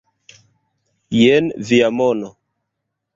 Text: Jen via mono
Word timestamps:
Jen 1.19 1.45
via 1.67 1.89
mono 2.01 2.29